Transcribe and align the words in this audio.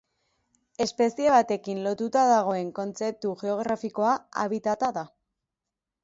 Espezie 0.83 1.33
batekin 1.33 1.81
lotuta 1.87 2.23
dagoen 2.31 2.71
kontzeptu 2.79 3.33
geografikoa 3.41 4.15
habitata 4.45 4.89
da. 4.97 5.05